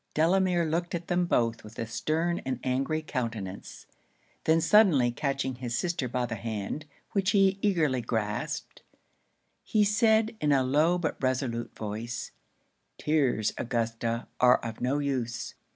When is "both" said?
1.27-1.63